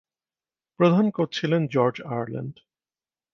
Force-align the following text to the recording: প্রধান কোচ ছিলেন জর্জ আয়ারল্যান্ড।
প্রধান 0.79 1.05
কোচ 1.09 1.29
ছিলেন 1.39 1.61
জর্জ 1.67 1.95
আয়ারল্যান্ড। 2.05 2.55